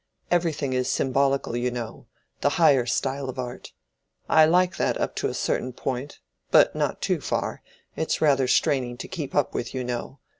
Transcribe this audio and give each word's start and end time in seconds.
Everything 0.31 0.73
is 0.73 0.89
symbolical, 0.91 1.55
you 1.55 1.69
know—the 1.69 2.49
higher 2.49 2.87
style 2.87 3.29
of 3.29 3.37
art: 3.37 3.71
I 4.27 4.45
like 4.47 4.77
that 4.77 4.97
up 4.99 5.15
to 5.17 5.27
a 5.27 5.33
certain 5.35 5.73
point, 5.73 6.17
but 6.49 6.75
not 6.75 7.03
too 7.03 7.21
far—it's 7.21 8.19
rather 8.19 8.47
straining 8.47 8.97
to 8.97 9.07
keep 9.07 9.35
up 9.35 9.53
with, 9.53 9.75
you 9.75 9.83
know. 9.83 10.17